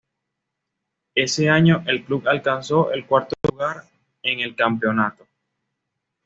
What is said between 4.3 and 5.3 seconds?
el campeonato.